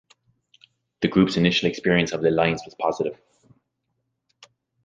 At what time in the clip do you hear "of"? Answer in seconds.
2.11-2.23